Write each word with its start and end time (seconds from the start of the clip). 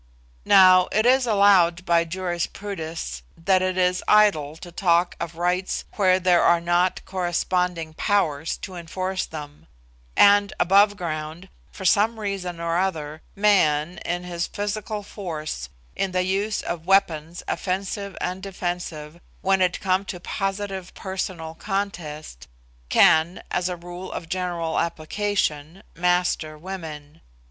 Now, 0.47 0.87
it 0.91 1.05
is 1.05 1.27
allowed 1.27 1.85
by 1.85 2.05
jurisprudists 2.05 3.21
that 3.37 3.61
it 3.61 3.77
is 3.77 4.03
idle 4.07 4.55
to 4.57 4.71
talk 4.71 5.15
of 5.19 5.35
rights 5.37 5.83
where 5.93 6.19
there 6.19 6.41
are 6.41 6.59
not 6.59 7.05
corresponding 7.05 7.93
powers 7.93 8.57
to 8.63 8.73
enforce 8.73 9.27
them; 9.27 9.67
and 10.17 10.53
above 10.59 10.97
ground, 10.97 11.49
for 11.71 11.85
some 11.85 12.19
reason 12.19 12.59
or 12.59 12.79
other, 12.79 13.21
man, 13.35 13.99
in 13.99 14.23
his 14.23 14.47
physical 14.47 15.03
force, 15.03 15.69
in 15.95 16.13
the 16.13 16.23
use 16.25 16.63
of 16.63 16.87
weapons 16.87 17.43
offensive 17.47 18.17
and 18.19 18.41
defensive, 18.41 19.19
when 19.41 19.61
it 19.61 19.79
come 19.81 20.03
to 20.05 20.19
positive 20.19 20.95
personal 20.95 21.53
contest, 21.53 22.47
can, 22.89 23.43
as 23.51 23.69
a 23.69 23.75
rule 23.77 24.11
of 24.11 24.27
general 24.27 24.79
application, 24.79 25.83
master 25.95 26.57
women. 26.57 27.21